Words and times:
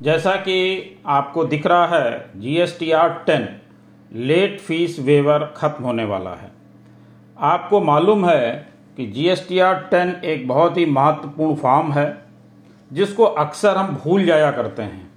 जैसा 0.00 0.34
कि 0.36 0.80
आपको 1.06 1.44
दिख 1.44 1.66
रहा 1.66 1.86
है 1.86 2.30
G 2.36 2.54
S 2.56 2.76
T 2.80 2.90
R 2.90 3.08
ten 3.26 3.48
late 4.12 4.60
fees 4.60 4.98
waiver 5.00 5.44
खत्म 5.56 5.84
होने 5.84 6.04
वाला 6.04 6.30
है। 6.30 6.50
आपको 7.38 7.80
मालूम 7.80 8.24
है 8.26 8.66
कि 8.96 9.06
G 9.06 9.26
S 9.28 9.44
T 9.48 9.58
R 9.58 9.74
ten 9.90 10.14
एक 10.24 10.48
बहुत 10.48 10.78
ही 10.78 10.86
महत्वपूर्ण 10.86 11.56
फॉर्म 11.56 11.92
है, 11.92 12.22
जिसको 12.92 13.24
अक्सर 13.24 13.76
हम 13.76 13.94
भूल 13.96 14.24
जाया 14.24 14.50
करते 14.50 14.82
हैं। 14.82 15.10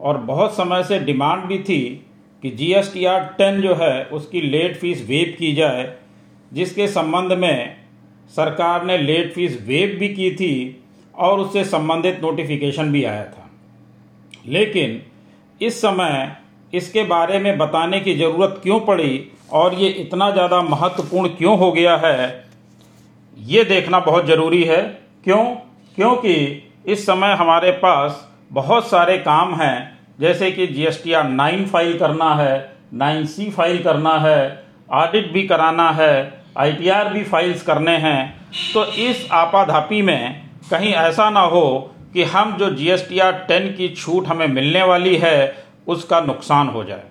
और 0.00 0.18
बहुत 0.18 0.54
समय 0.54 0.84
से 0.84 0.98
डिमांड 0.98 1.44
भी 1.44 1.58
थी 1.58 2.06
कि 2.42 2.50
G 2.50 2.72
S 2.72 2.94
T 2.94 3.04
R 3.04 3.24
ten 3.38 3.60
जो 3.62 3.74
है, 3.74 4.04
उसकी 4.04 4.40
लेट 4.40 4.76
फ़ीस 4.76 5.06
वेव 5.08 5.36
की 5.38 5.52
जाए, 5.52 5.94
जिसके 6.52 6.88
संबंध 6.88 7.32
में 7.32 7.76
सरकार 8.36 8.84
ने 8.84 8.98
लेट 8.98 9.32
फ़ीस 9.32 9.62
वेव 9.66 9.96
भी 9.98 10.08
की 10.08 10.30
थी, 10.30 10.84
और 11.14 11.40
उससे 11.40 11.64
संबंधित 11.64 12.20
नोटिफिकेशन 12.22 12.92
भी 12.92 13.04
आया 13.04 13.24
था। 13.24 13.43
लेकिन 14.44 15.00
इस 15.60 15.80
समय 15.80 16.36
इसके 16.72 17.02
बारे 17.04 17.38
में 17.38 17.56
बताने 17.58 18.00
की 18.00 18.14
ज़रूरत 18.16 18.60
क्यों 18.62 18.78
पड़ी 18.80 19.30
और 19.52 19.74
ये 19.74 19.88
इतना 19.88 20.30
ज़्यादा 20.30 20.60
महत्वपूर्ण 20.62 21.28
क्यों 21.28 21.56
हो 21.58 21.70
गया 21.72 21.96
है, 21.96 22.44
ये 23.36 23.64
देखना 23.64 24.00
बहुत 24.00 24.26
ज़रूरी 24.26 24.62
है। 24.64 24.82
क्यों? 25.24 25.44
क्योंकि 25.98 26.34
इस 26.86 27.06
समय 27.06 27.34
हमारे 27.34 27.70
पास 27.72 28.28
बहुत 28.52 28.88
सारे 28.88 29.16
काम 29.18 29.54
हैं, 29.54 29.98
जैसे 30.20 30.50
कि 30.52 30.66
G 30.66 30.84
S 30.84 31.00
T 31.04 31.12
R 31.12 31.28
nine 31.28 31.64
file 31.66 31.98
करना 31.98 32.34
है 32.34 32.76
नाइन 32.94 33.24
सी 33.26 33.50
फ़ाइल 33.50 33.82
करना 33.82 34.18
है 34.20 34.64
ऑडिट 34.92 35.32
भी 35.32 35.42
कराना 35.42 35.90
है 35.92 36.42
आई 36.58 36.72
टी 36.72 36.88
आर 36.88 37.12
भी 37.12 37.22
फाइल्स 37.24 37.62
करने 37.62 37.96
हैं। 37.98 38.34
तो 38.74 38.84
इस 38.84 39.26
आपाधापी 39.32 40.02
में 40.02 40.42
कहीं 40.70 40.92
ऐसा 40.94 41.28
ना 41.30 41.40
हो 41.40 41.93
कि 42.14 42.22
हम 42.24 42.56
जो 42.56 42.70
G 42.70 42.88
S 42.90 43.06
T 43.08 43.18
R 43.18 43.32
ten 43.48 43.72
की 43.72 43.88
छूट 43.90 44.26
हमें 44.26 44.46
मिलने 44.48 44.82
वाली 44.82 45.16
है, 45.16 45.64
उसका 45.86 46.20
नुकसान 46.20 46.68
हो 46.68 46.84
जाए। 46.84 47.02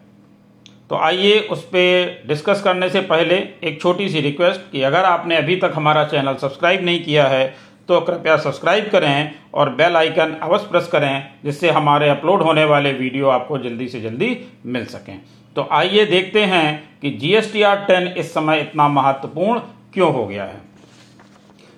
तो 0.90 0.96
आइए 0.98 1.40
उस 1.52 1.64
पर 1.66 2.24
डिस्कस 2.28 2.62
करने 2.62 2.90
से 2.90 3.02
पहले 3.04 3.36
एक 3.64 3.82
छोटी 3.82 4.10
सी 4.10 4.22
रिक्वेस्ट 4.22 4.72
कि 4.72 4.82
अगर 4.84 5.04
आपने 5.06 5.36
अभी 5.36 5.56
तक 5.56 5.72
हमारा 5.76 6.04
चैनल 6.06 6.36
सब्सक्राइब 6.36 6.84
नहीं 6.86 7.04
किया 7.04 7.28
है 7.28 7.46
तो 7.90 8.00
कृपया 8.02 8.36
सब्सक्राइब 8.38 8.90
करें 8.90 9.32
और 9.54 9.70
बेल 9.76 9.96
आइकन 9.98 10.34
अवश्य 10.44 10.68
प्रेस 10.68 10.88
करें, 10.88 11.30
जिससे 11.44 11.70
हमारे 11.72 12.10
अपलोड 12.10 12.42
होने 12.42 12.64
वाले 12.66 12.92
वीडियो 12.94 13.28
आपको 13.30 13.58
जल्दी 13.58 13.88
से 13.88 14.02
जल्दी 14.02 14.38
मिल 14.66 14.86
सकें। 14.86 15.20
तो 15.56 15.68
आइए 15.72 16.06
देखते 16.06 16.44
हैं 16.46 17.00
कि 17.02 17.10
G 17.12 17.34
S 17.34 17.52
T 17.54 17.62
R 17.62 17.84
ten 17.86 18.08
इस 18.08 18.34
समय 18.34 18.60
इतना 18.60 18.88
महत्वपूर्ण 18.90 19.60
क्यों 19.94 20.14
हो 20.14 20.26
गया 20.28 20.44
है। 20.44 20.62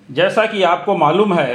जैसा 0.08 0.46
कि 0.46 0.62
आपको 0.64 0.96
मालूम 0.96 1.34
है 1.34 1.54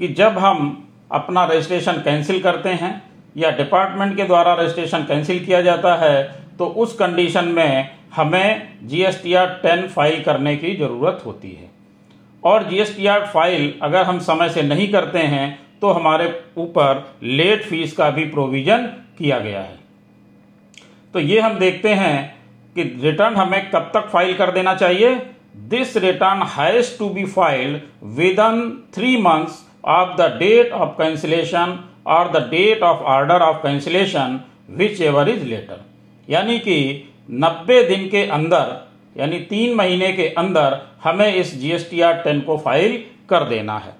कि 0.00 0.08
जब 0.10 0.38
हम 0.38 0.70
अपना 1.12 1.44
रजिस्ट्रेशन 1.44 2.00
कैंसिल 2.04 2.40
करते 2.42 2.68
हैं 2.74 2.92
या 3.36 3.50
डिपार्टमेंट 3.56 4.16
के 4.16 4.24
द्वारा 4.24 4.54
रजिस्ट्रेशन 4.54 5.04
कैंसिल 5.04 5.44
किया 5.44 5.60
जाता 5.62 5.94
है 5.96 6.22
तो 6.58 6.66
उस 6.66 6.94
कंडीशन 6.94 7.44
में 7.50 7.90
हमें 8.14 8.78
G 8.84 9.02
S 9.02 9.20
T 9.22 9.34
R 9.34 9.46
ten 9.62 9.86
file 9.88 10.22
करने 10.22 10.56
की 10.56 10.74
ज़रूरत 10.76 11.22
होती 11.26 11.50
है। 11.50 11.70
और 12.42 12.68
G 12.68 12.78
S 12.80 12.96
T 12.96 13.06
R 13.06 13.26
file 13.26 13.72
अगर 13.82 14.02
हम 14.04 14.18
समय 14.20 14.48
से 14.50 14.62
नहीं 14.64 14.88
करते 14.92 15.18
हैं 15.34 15.58
तो 15.80 15.90
हमारे 15.90 16.28
ऊपर 16.58 17.04
लेट 17.22 17.64
फ़ीस 17.64 17.92
का 17.92 18.10
भी 18.10 18.24
प्रोविज़न 18.26 18.86
किया 19.18 19.38
गया 19.38 19.60
है। 19.60 19.78
तो 21.14 21.20
ये 21.20 21.40
हम 21.40 21.58
देखते 21.58 21.94
हैं 21.94 22.16
कि 22.76 22.82
रिटर्न 23.02 23.34
हमें 23.36 23.70
कब 23.70 23.90
तक 23.94 24.08
फ़ाइल 24.08 24.34
कर 24.34 24.50
देना 24.50 24.74
चाहिए। 24.74 25.14
This 25.68 25.96
return 25.98 26.42
has 26.50 26.98
to 26.98 27.08
be 27.10 27.24
filed 27.26 27.80
within 28.40 28.70
three 28.94 29.16
months 29.22 29.60
of 29.84 30.16
the 30.16 30.26
date 30.38 30.72
of 30.72 30.90
cancellation 30.98 31.78
और 32.06 32.30
the 32.32 32.42
date 32.50 32.82
of 32.82 32.98
order 33.12 33.42
of 33.42 33.56
cancellation 33.56 34.40
whichever 35.00 35.28
is 35.28 35.44
later 35.44 35.84
यानी 36.28 36.58
कि 36.58 37.08
90 37.32 37.82
दिन 37.88 38.08
के 38.08 38.22
अंदर, 38.26 38.76
यानी 39.16 39.38
तीन 39.40 39.74
महीने 39.74 40.12
के 40.12 40.28
अंदर 40.28 40.80
हमें 41.04 41.34
इस 41.34 41.54
G 41.60 41.70
S 41.70 41.88
T 41.90 42.00
R 42.00 42.14
ten 42.14 42.40
को 42.40 42.56
फ़ाइल 42.58 42.96
कर 43.28 43.44
देना 43.44 43.78
है। 43.78 43.94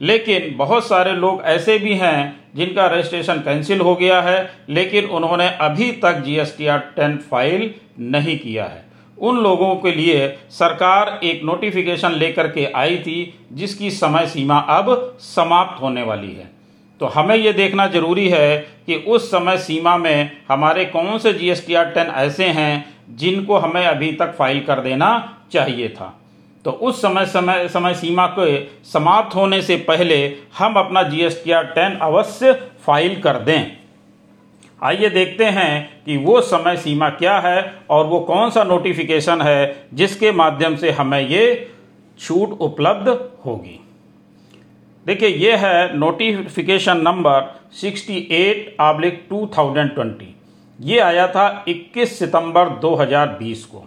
लेकिन 0.00 0.54
बहुत 0.56 0.86
सारे 0.88 1.12
लोग 1.12 1.42
ऐसे 1.44 1.78
भी 1.78 1.94
हैं 1.94 2.40
जिनका 2.56 2.86
रजिस्ट्रेशन 2.86 3.38
कैंसिल 3.38 3.80
हो 3.80 3.94
गया 3.94 4.20
है, 4.20 4.50
लेकिन 4.68 5.04
उन्होंने 5.06 5.48
अभी 5.60 5.90
तक 6.02 6.22
G 6.24 6.36
S 6.36 6.54
T 6.58 6.66
R 6.66 6.78
ten 6.96 7.16
file 7.30 7.70
नहीं 8.00 8.38
किया 8.38 8.64
है। 8.64 8.84
उन 9.20 9.38
लोगों 9.38 9.74
के 9.76 9.92
लिए 9.92 10.28
सरकार 10.50 11.18
एक 11.24 11.42
नोटिफिकेशन 11.44 12.12
लेकर 12.12 12.48
के 12.48 12.64
आई 12.66 12.96
थी, 12.98 13.34
जिसकी 13.52 13.90
समय 13.90 14.26
सीमा 14.26 14.58
अब 14.70 15.16
समाप्त 15.20 15.82
होने 15.82 16.02
वाली 16.02 16.32
है। 16.32 16.48
तो 17.00 17.06
हमें 17.06 17.34
ये 17.36 17.52
देखना 17.52 17.86
ज़रूरी 17.88 18.28
है 18.28 18.56
कि 18.86 18.94
उस 19.08 19.30
समय 19.30 19.58
सीमा 19.58 19.96
में 19.96 20.30
हमारे 20.48 20.84
कौन 20.86 21.18
से 21.18 21.32
G 21.32 21.50
S 21.50 21.66
T 21.66 21.74
R 21.74 21.90
ten 21.90 22.06
ऐसे 22.06 22.46
हैं, 22.46 22.94
जिनको 23.10 23.58
हमें 23.58 23.86
अभी 23.86 24.12
तक 24.12 24.34
फ़ाइल 24.36 24.60
कर 24.60 24.80
देना 24.80 25.08
चाहिए 25.52 25.88
था। 25.90 26.14
तो 26.64 26.70
उस 26.70 27.00
समय 27.02 27.26
समय 27.26 27.68
समय 27.68 27.94
सीमा 27.94 28.26
के 28.38 28.64
समाप्त 28.84 29.34
होने 29.36 29.60
से 29.62 29.76
पहले 29.86 30.16
हम 30.58 30.74
अपना 30.74 31.02
G 31.02 31.20
S 31.20 31.40
T 31.44 31.50
R 31.50 31.64
ten 31.68 31.96
अवश्य 32.02 32.52
फ़ाइल 32.86 33.20
कर 33.20 33.38
दें। 33.40 33.79
आइए 34.82 35.08
देखते 35.10 35.44
हैं 35.44 36.02
कि 36.04 36.16
वो 36.16 36.40
समय 36.40 36.76
सीमा 36.76 37.08
क्या 37.10 37.38
है 37.38 37.60
और 37.90 38.06
वो 38.06 38.20
कौन 38.20 38.50
सा 38.50 38.64
नोटिफिकेशन 38.64 39.42
है 39.42 39.88
जिसके 39.94 40.32
माध्यम 40.32 40.76
से 40.76 40.90
हमें 40.90 41.20
ये 41.20 41.70
छूट 42.18 42.50
उपलब्ध 42.60 43.08
होगी। 43.44 43.78
देखिए, 45.06 45.28
ये 45.28 45.56
है 45.56 45.96
नोटिफिकेशन 45.98 47.00
नंबर 47.00 47.40
68 47.78 48.32
एट 48.32 48.76
आब्लिक 48.80 49.22
2020 49.28 50.34
ये 50.78 50.98
आया 50.98 51.26
था 51.28 51.64
21 51.68 52.18
सितंबर 52.18 52.68
2020 52.80 53.64
को, 53.64 53.84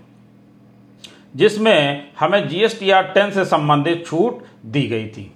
जिसमें 1.36 2.12
हमें 2.20 2.48
जीएसटीआर 2.48 3.04
टेन 3.14 3.32
से 3.32 3.46
संबंधित 3.46 4.06
छूट 4.08 4.44
दी 4.66 4.88
गई 4.88 5.08
थी। 5.08 5.32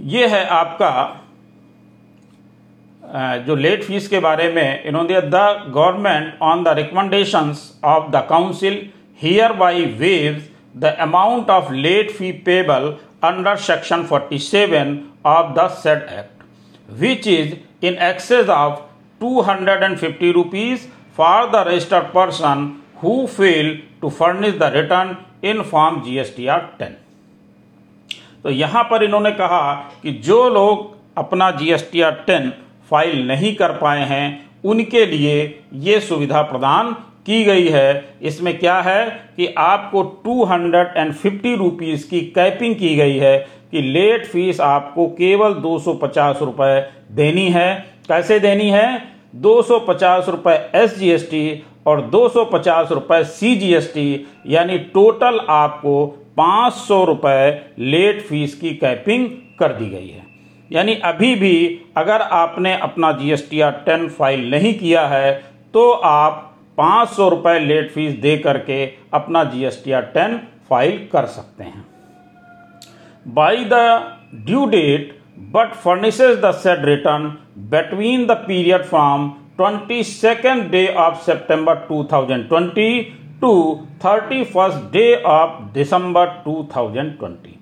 ये 0.00 0.26
है 0.26 0.44
आपका 0.46 0.90
जो 3.46 3.54
लेट 3.54 3.82
फ़ीस 3.84 4.08
के 4.08 4.18
बारे 4.20 4.48
में, 4.52 4.84
इन्होंने 4.84 5.20
the 5.20 5.40
government 5.74 6.38
on 6.42 6.62
the 6.64 6.68
recommendations 6.78 7.70
of 7.84 8.10
the 8.10 8.26
council 8.28 8.80
hereby 9.52 9.84
waive 9.98 10.42
the 10.76 10.96
amount 11.00 11.50
of 11.50 11.72
late 11.72 12.10
fee 12.10 12.32
payable 12.46 12.94
under 13.24 13.56
section 13.66 14.02
47 14.12 14.96
of 15.26 15.52
the 15.58 15.68
said 15.74 16.02
act 16.18 16.90
which 17.00 17.28
is 17.28 17.54
in 17.86 17.98
excess 18.08 18.48
of 18.48 18.80
two 19.20 19.40
hundred 19.42 19.82
and 19.82 19.96
fifty 19.98 20.32
250 20.32 20.36
rupees 20.36 20.88
for 21.14 21.46
the 21.46 21.64
registered 21.64 22.12
person 22.12 22.82
who 22.96 23.26
failed 23.28 23.78
to 24.00 24.10
furnish 24.10 24.58
the 24.58 24.70
return 24.72 25.16
in 25.42 25.62
form 25.64 26.02
GSTR 26.02 26.60
10 26.78 26.96
तो 28.42 28.50
यहाँ 28.50 28.82
पर 28.90 29.02
इन्होंने 29.04 29.30
कहा 29.32 29.62
कि 30.02 30.12
जो 30.24 30.48
लोग 30.50 30.92
अपना 31.18 31.50
GSTR 31.50 32.12
ten 32.26 32.52
file 32.94 33.26
नहीं 33.28 33.54
कर 33.56 33.72
पाए 33.76 34.04
हैं, 34.06 34.26
उनके 34.64 35.04
लिए 35.06 35.38
ये 35.82 35.98
सुविधा 36.00 36.42
प्रदान 36.42 36.92
की 37.26 37.42
गई 37.44 37.68
है। 37.68 38.18
इसमें 38.22 38.58
क्या 38.58 38.80
है 38.80 39.04
कि 39.36 39.46
आपको 39.58 40.02
two 40.24 40.44
hundred 40.44 40.96
and 40.96 41.12
fifty 41.12 41.54
rupees 41.56 42.08
की 42.10 42.20
कैपिंग 42.30 42.74
की 42.74 42.94
गई 42.96 43.16
है 43.18 43.36
कि 43.72 43.80
लेट 43.82 44.26
फ़ीस 44.26 44.60
आपको 44.60 45.06
केवल 45.12 45.54
दो 45.62 45.78
सौ 45.78 45.94
पचास 45.94 46.42
रुपये 46.42 46.80
देनी 47.12 47.48
है। 47.50 47.74
कैसे 48.08 48.38
देनी 48.40 48.68
है? 48.70 49.02
दो 49.36 49.60
सौ 49.62 49.78
पचास 49.78 50.28
रुपये 50.28 50.54
एस 50.74 50.98
जी 50.98 51.10
एस 51.10 51.28
टी 51.30 51.62
और 51.86 52.00
दो 52.10 52.28
सौ 52.28 52.44
पचास 52.44 52.92
रुपये 52.92 53.24
सी 53.24 53.54
जी 53.56 53.72
एस 53.74 53.90
टी 53.94 54.26
यानी 54.48 54.78
टोटल 54.94 55.40
आपको 55.50 56.06
पाँच 56.36 56.72
सौ 56.74 57.02
रुपये 57.04 57.50
लेट 57.80 58.22
फ़ीस 58.22 58.54
की 58.54 58.74
कैपिंग 58.76 59.28
कर 59.58 59.72
दी 59.72 59.90
गई 59.90 60.08
है। 60.08 60.22
यानी 60.74 60.94
अभी 61.04 61.34
भी 61.34 61.54
अगर 61.96 62.22
आपने 62.32 62.74
अपना 62.82 63.12
जी 63.12 63.30
एस 63.32 63.48
टेन 63.52 64.08
फ़ाइल 64.08 64.50
नहीं 64.50 64.74
किया 64.78 65.06
है 65.06 65.32
तो 65.74 65.90
आप 66.04 66.50
पाँच 66.78 67.08
सौ 67.08 67.28
रुपये 67.28 67.58
लेट 67.60 67.90
फ़ीस 67.90 68.14
दे 68.20 68.36
करके 68.38 68.84
अपना 69.14 69.44
जी 69.44 69.64
एस 69.64 69.82
टेन 69.86 70.40
फ़ाइल 70.70 70.98
कर 71.12 71.26
सकते 71.26 71.64
हैं। 71.64 71.84
By 73.26 73.64
the 73.64 73.74
due 74.46 74.64
date 74.66 75.16
but 75.54 75.74
furnishes 75.84 76.36
the 76.44 76.50
said 76.56 76.84
return 76.84 77.26
between 77.70 78.26
the 78.26 78.32
period 78.46 78.84
from 78.84 79.28
twenty 79.56 80.02
second 80.04 80.70
day 80.70 80.86
of 80.98 81.22
September 81.24 81.74
two 81.88 82.02
thousand 82.12 82.48
twenty 82.48 83.00
two 83.40 83.52
thirty 84.04 84.42
first 84.44 84.92
day 84.92 85.14
of 85.26 85.62
December 85.74 86.26
two 86.44 86.68
thousand 86.76 87.18
twenty 87.18 87.53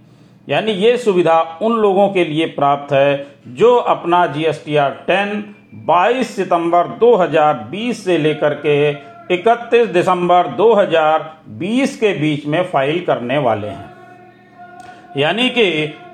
यानी 0.49 0.73
ये 0.73 0.97
सुविधा 0.97 1.41
उन 1.63 1.77
लोगों 1.79 2.09
के 2.09 2.25
लिए 2.25 2.47
प्राप्त 2.53 2.93
है 2.93 3.27
जो 3.57 3.75
अपना 3.75 4.27
G 4.27 4.45
S 4.45 4.63
T 4.67 4.77
R 4.77 4.91
ten 5.07 5.45
बाईस 5.87 6.35
सितंबर 6.37 6.89
2020 6.99 8.03
से 8.05 8.17
लेकर 8.19 8.55
के 8.67 8.93
31 9.35 9.93
दिसंबर 9.93 10.47
2020 10.57 11.95
के 11.97 12.13
बीच 12.13 12.47
में 12.47 12.63
फ़ाइल 12.65 13.01
करने 13.05 13.39
वाले 13.39 13.69
हैं। 13.69 13.91
यानी 15.17 15.49
कि 15.49 15.65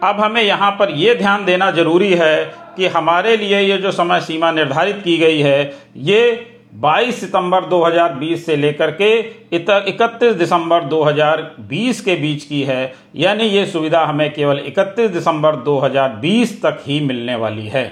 अब 0.03 0.21
हमें 0.21 0.43
यहाँ 0.43 0.71
पर 0.71 0.91
यह 0.91 1.15
ध्यान 1.15 1.45
देना 1.45 1.71
ज़रूरी 1.71 2.13
है 2.15 2.45
कि 2.77 2.87
हमारे 2.87 3.37
लिए 3.37 3.61
ये 3.61 3.79
जो 3.79 3.91
समय 3.93 4.21
सीमा 4.21 4.51
निर्धारित 4.53 5.01
की 5.05 5.17
गई 5.19 5.41
है, 5.41 5.73
ये 5.97 6.58
22 6.73 7.13
सितंबर 7.13 7.65
2020 7.65 8.45
से 8.47 8.57
लेकर 8.57 8.91
के 9.01 9.11
31 9.57 10.35
दिसंबर 10.39 10.85
2020 10.85 12.01
के 12.01 12.17
बीच 12.17 12.45
की 12.45 12.63
है। 12.63 12.93
यानी 13.17 13.45
ये 13.45 13.65
सुविधा 13.67 14.05
हमें 14.05 14.33
केवल 14.35 14.59
31 14.69 15.11
दिसंबर 15.13 15.57
2020 15.65 16.53
तक 16.63 16.83
ही 16.87 17.01
मिलने 17.01 17.35
वाली 17.37 17.67
है। 17.67 17.87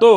तो 0.00 0.12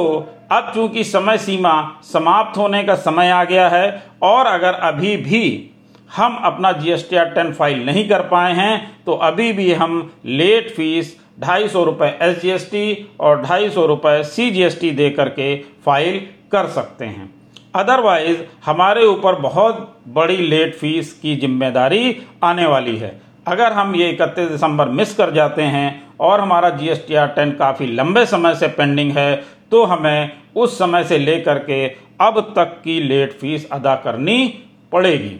अब 0.51 0.71
चूँकि 0.75 1.03
समय 1.03 1.37
सीमा 1.37 1.75
समाप्त 2.03 2.57
होने 2.57 2.83
का 2.83 2.95
समय 2.95 3.29
आ 3.29 3.43
गया 3.43 3.67
है 3.69 4.03
और 4.23 4.45
अगर 4.45 4.73
अभी 4.83 5.15
भी 5.17 5.71
हम 6.15 6.35
अपना 6.43 6.71
G 6.71 6.91
S 6.91 7.07
T 7.09 7.15
R 7.15 7.29
ten 7.29 7.51
file 7.53 7.85
नहीं 7.85 8.07
कर 8.09 8.21
पाए 8.21 8.53
हैं 8.53 9.03
तो 9.05 9.13
अभी 9.23 9.51
भी 9.53 9.71
हम 9.73 10.11
लेट 10.25 10.69
फ़ीस 10.75 11.15
ढाई 11.39 11.67
सौ 11.67 11.83
रुपये 11.83 12.17
एस 12.21 12.41
जी 12.41 12.49
एस 12.49 12.69
टी 12.71 13.07
और 13.19 13.41
ढाई 13.41 13.69
सौ 13.69 13.85
रुपये 13.85 14.23
सी 14.23 14.49
जी 14.51 14.63
एस 14.63 14.79
टी 14.81 14.91
दे 14.91 15.09
करके 15.09 15.55
फ़ाइल 15.85 16.19
कर 16.51 16.67
सकते 16.67 17.05
हैं। 17.05 17.34
अदरवाइज़ 17.75 18.37
हमारे 18.65 19.05
ऊपर 19.05 19.35
बहुत 19.41 19.95
बड़ी 20.09 20.37
लेट 20.37 20.75
फ़ीस 20.75 21.11
की 21.21 21.35
ज़िम्मेदारी 21.37 22.15
आने 22.43 22.65
वाली 22.65 22.95
है। 22.97 23.19
अगर 23.47 23.73
हम 23.73 23.95
ये 23.95 24.09
इकतीस 24.09 24.49
दिसंबर 24.49 24.89
मिस 24.89 25.13
कर 25.15 25.31
जाते 25.33 25.61
हैं 25.61 25.87
और 26.19 26.41
हमारा 26.41 26.69
G 26.71 26.87
S 26.89 27.03
T 27.07 27.15
R 27.15 27.27
ten 27.29 27.51
काफ़ी 27.55 27.87
लंबे 27.87 28.25
समय 28.25 28.55
से 28.55 28.67
पेंडिंग 28.69 29.11
है 29.11 29.35
तो 29.71 29.83
हमें 29.85 30.31
उस 30.55 30.77
समय 30.79 31.03
से 31.03 31.17
लेकर 31.17 31.59
के 31.59 31.85
अब 32.21 32.39
तक 32.55 32.79
की 32.83 32.99
लेट 33.01 33.33
फ़ीस 33.33 33.69
अदा 33.71 33.95
करनी 33.95 34.47
पड़ेगी। 34.91 35.39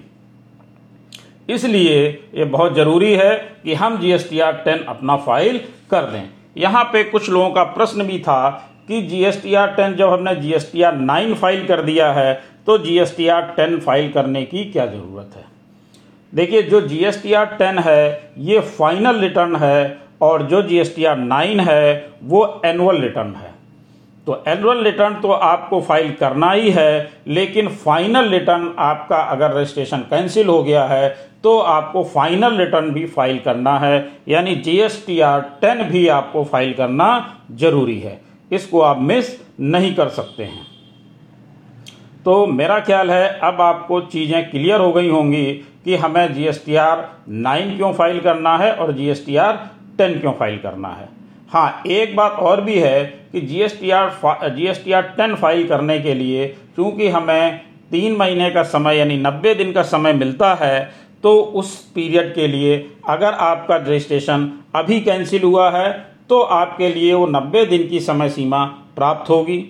इसलिए 1.49 1.97
ये 2.35 2.45
बहुत 2.45 2.75
ज़रूरी 2.75 3.13
है 3.13 3.35
कि 3.63 3.73
हम 3.73 3.97
G 3.99 4.11
S 4.11 4.29
T 4.29 4.39
R 4.39 4.53
ten 4.65 4.83
अपना 4.89 5.15
फ़ाइल 5.17 5.59
कर 5.91 6.11
दें। 6.11 6.23
यहाँ 6.57 6.83
पे 6.83 7.03
कुछ 7.05 7.29
लोगों 7.29 7.49
का 7.51 7.63
प्रश्न 7.73 8.03
भी 8.03 8.19
था 8.19 8.39
कि 8.87 9.01
G 9.01 9.23
S 9.25 9.41
T 9.43 9.53
R 9.55 9.73
ten 9.73 9.95
जब 9.95 10.09
हमने 10.09 10.35
G 10.35 10.53
S 10.53 10.69
T 10.71 10.81
R 10.81 10.95
nine 10.95 11.33
file 11.35 11.65
कर 11.67 11.81
दिया 11.81 12.11
है 12.13 12.33
तो 12.67 12.77
G 12.77 12.97
S 12.99 13.15
T 13.17 13.27
R 13.27 13.41
ten 13.57 13.79
file 13.79 14.11
करने 14.11 14.43
की 14.45 14.63
क्या 14.65 14.85
ज़रूरत 14.85 15.35
है? 15.35 15.43
देखिए, 16.33 16.61
जो 16.61 16.79
G 16.81 16.97
S 16.99 17.21
T 17.23 17.33
R 17.33 17.45
ten 17.57 17.79
है, 17.79 18.31
ये 18.39 18.59
फाइनल 18.59 19.19
रिटर्न 19.19 19.55
है, 19.55 19.97
और 20.21 20.41
जो 20.43 20.61
G 20.61 20.77
S 20.79 20.95
T 20.95 21.03
R 21.05 21.17
nine 21.17 21.59
है, 21.59 22.07
वो 22.23 22.61
एनुअल 22.65 23.01
रिटर्न 23.01 23.33
है। 23.35 23.53
तो 24.27 24.43
एनुअल 24.47 24.83
रिटर्न 24.83 25.13
तो 25.21 25.31
आपको 25.31 25.79
फ़ाइल 25.81 26.11
करना 26.19 26.51
ही 26.51 26.71
है, 26.71 27.11
लेकिन 27.29 27.67
फाइनल 27.77 28.29
रिटर्न 28.29 28.73
आपका 28.79 29.17
अगर 29.17 29.51
रजिस्ट्रेशन 29.51 29.97
कैंसिल 30.09 30.47
हो 30.47 30.61
गया 30.63 30.85
है 30.85 31.09
तो 31.43 31.57
आपको 31.59 32.03
फाइनल 32.05 32.57
रिटर्न 32.57 32.89
भी 32.91 33.05
फ़ाइल 33.07 33.39
करना 33.39 33.77
है। 33.79 34.07
यानी 34.27 34.55
G 34.57 34.77
S 34.81 35.03
T 35.07 35.19
R 35.21 35.41
ten 35.61 35.83
भी 35.89 36.07
आपको 36.09 36.43
फ़ाइल 36.43 36.73
करना 36.73 37.07
ज़रूरी 37.53 37.99
है। 37.99 38.19
इसको 38.51 38.81
आप 38.81 39.01
मिस 39.01 39.35
नहीं 39.61 39.93
कर 39.95 40.09
सकते 40.11 40.43
हैं। 40.43 40.65
तो 42.25 42.45
मेरा 42.47 42.79
ख्याल 42.79 43.11
है, 43.11 43.27
अब 43.39 43.61
आपको 43.61 43.99
चीज़ें 44.03 44.49
क्लियर 44.49 44.79
हो 44.79 44.91
गई 44.93 45.09
होंगी 45.09 45.45
कि 45.85 45.95
हमें 45.95 46.33
G 46.33 46.45
S 46.45 46.63
T 46.65 46.75
R 46.77 47.07
nine 47.29 47.75
क्यों 47.77 47.91
फ़ाइल 47.93 48.19
करना 48.19 48.57
है 48.57 48.71
और 48.73 48.91
G 48.93 49.09
S 49.09 49.25
T 49.25 49.35
R 49.37 49.59
ten 49.97 50.19
क्यों 50.19 50.33
फ़ाइल 50.33 50.57
करना 50.59 50.89
है। 50.89 51.07
हाँ 51.49 51.83
एक 51.87 52.15
बात 52.15 52.39
और 52.41 52.61
भी 52.61 52.79
है 52.79 53.03
कि 53.31 53.41
G 53.41 53.59
S 53.61 53.79
T 53.81 53.91
R 53.91 54.49
G 54.55 54.67
S 54.67 54.83
T 54.85 54.91
R 54.91 55.01
ten 55.17 55.35
file 55.35 55.67
करने 55.67 55.99
के 55.99 56.13
लिए 56.13 56.47
चूँकि 56.75 57.07
हमें 57.09 57.61
तीन 57.91 58.15
महीने 58.15 58.49
का 58.51 58.63
समय, 58.63 58.97
यानी 58.97 59.17
नब्बे 59.17 59.53
दिन 59.55 59.71
का 59.73 59.81
समय 59.83 60.13
मिलता 60.13 60.53
है 60.55 60.79
तो 61.23 61.35
उस 61.55 61.75
पीरियड 61.95 62.33
के 62.35 62.47
लिए 62.47 62.77
अगर 63.09 63.33
आपका 63.33 63.75
रजिस्ट्रेशन 63.77 64.51
अभी 64.75 64.99
कैंसिल 65.01 65.43
हुआ 65.43 65.69
है 65.71 65.91
तो 66.29 66.39
आपके 66.41 66.89
लिए 66.89 67.13
वो 67.13 67.25
नब्बे 67.27 67.65
दिन 67.65 67.87
की 67.87 67.99
समय 67.99 68.29
सीमा 68.29 68.63
प्राप्त 68.95 69.29
होगी। 69.29 69.63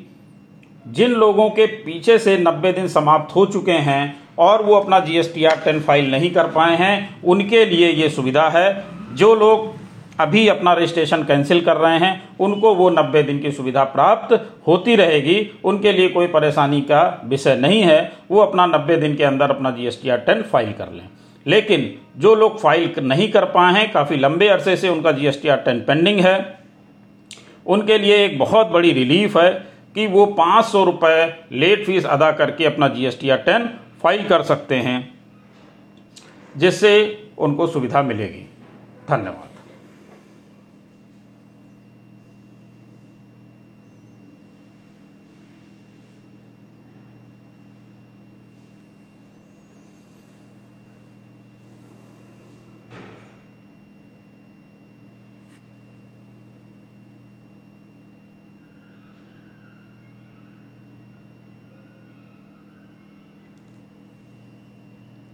जिन 0.86 1.12
लोगों 1.12 1.50
के 1.50 1.66
पीछे 1.66 2.18
से 2.18 2.38
नब्बे 2.38 2.72
दिन 2.72 2.88
समाप्त 2.88 3.36
हो 3.36 3.46
चुके 3.46 3.72
हैं 3.72 4.18
और 4.40 4.64
वो 4.64 4.76
अपना 4.76 5.00
G 5.00 5.18
S 5.18 5.34
T 5.36 5.46
R 5.46 5.56
ten 5.56 5.80
file 5.80 6.12
नहीं 6.12 6.30
कर 6.32 6.48
पाए 6.48 6.76
हैं, 6.78 7.22
उनके 7.24 7.66
लिए 7.66 7.90
ये 7.90 8.10
सुविधा 8.10 8.48
है। 8.50 8.84
जो 9.16 9.34
लोग 9.36 9.74
अभी 10.20 10.48
अपना 10.48 10.74
रजिस्ट्रेशन 10.74 11.24
कैंसिल 11.24 11.62
कर 11.62 11.78
रहे 11.78 11.98
हैं, 12.00 12.30
उनको 12.40 12.74
वो 12.76 12.90
नब्बे 12.90 13.24
दिन 13.24 13.40
की 13.40 13.52
सुविधा 13.52 13.84
प्राप्त 13.84 14.34
होती 14.68 14.96
रहेगी। 14.96 15.40
उनके 15.64 15.92
लिए 15.92 16.10
कोई 16.10 16.28
परेशानी 16.28 16.82
का 16.82 17.22
विषय 17.26 17.56
नहीं 17.56 17.82
है। 17.82 18.12
वो 18.32 18.40
अपना 18.40 18.66
नब्बे 18.66 18.98
दिन 18.98 19.16
के 19.16 19.24
अंदर 19.24 19.50
अपना 19.50 19.72
G 19.72 19.88
S 19.88 20.00
T 20.04 20.10
R 20.10 20.18
ten 20.18 20.42
file 20.44 20.72
कर 20.72 20.92
लें। 20.94 21.08
लेकिन 21.46 21.94
जो 22.18 22.34
लोग 22.36 22.60
फ़ाइल 22.60 22.94
नहीं 23.00 23.32
कर 23.32 23.46
पाए 23.46 23.74
हैं, 23.74 23.92
काफ़ी 23.92 24.18
लंबे 24.18 24.48
अरसे 24.48 24.76
से 24.78 24.90
उनका 24.90 25.12
G 25.12 25.28
S 25.28 25.42
T 25.42 25.48
R 25.48 25.58
ten 25.58 25.80
pending 25.80 26.20
है। 26.20 26.38
उनके 27.66 27.98
लिए 27.98 28.24
एक 28.26 28.38
बहुत 28.40 28.68
बड़ी 28.68 28.92
रिलीफ 28.92 29.38
है 29.38 29.52
कि 29.96 30.08
वो 30.08 30.26
पाँच 30.36 30.66
सौ 30.66 30.84
रुपये 30.84 31.26
लेट 31.54 31.86
फ़ीस 31.86 32.06
अदा 32.08 32.32
करके 32.32 32.66
अपना 32.66 32.88
G 32.88 33.06
S 33.06 33.20
T 33.22 33.30
R 33.30 33.38
ten 33.40 33.70
file 34.02 34.28
कर 34.28 34.42
सकते 34.44 34.76
हैं, 34.78 34.98
जिससे 36.56 36.94
उनको 37.38 37.68
सुविधा 37.68 38.02
मिलेगी। 38.04 38.46
धन्यवाद। 39.10 39.55